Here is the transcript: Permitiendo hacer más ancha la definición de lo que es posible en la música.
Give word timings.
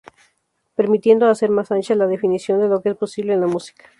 Permitiendo 0.73 1.27
hacer 1.27 1.51
más 1.51 1.71
ancha 1.71 1.93
la 1.93 2.07
definición 2.07 2.59
de 2.59 2.67
lo 2.69 2.81
que 2.81 2.89
es 2.89 2.95
posible 2.95 3.33
en 3.35 3.41
la 3.41 3.45
música. 3.45 3.85